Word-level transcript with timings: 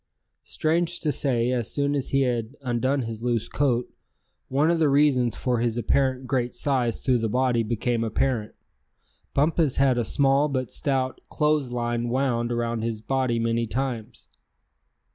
Strange 0.45 0.99
to 0.99 1.11
say, 1.11 1.51
as 1.51 1.71
soon 1.71 1.93
as 1.93 2.09
he 2.09 2.21
had 2.21 2.55
undone 2.61 3.01
his 3.03 3.23
loose 3.23 3.47
coat, 3.47 3.87
one 4.47 4.71
of 4.71 4.79
the 4.79 4.89
reasons 4.89 5.35
for 5.35 5.59
his 5.59 5.77
apparent 5.77 6.25
great 6.25 6.55
size 6.55 6.99
through 6.99 7.19
the 7.19 7.29
body 7.29 7.61
became 7.61 8.03
apparent. 8.03 8.55
Bumpus 9.35 9.75
had 9.75 9.99
a 9.99 10.03
small 10.03 10.49
but 10.49 10.71
stout 10.71 11.21
clothes 11.29 11.71
line 11.71 12.09
wound 12.09 12.51
around 12.51 12.81
his 12.81 12.99
body 12.99 13.37
many 13.37 13.67
times. 13.67 14.27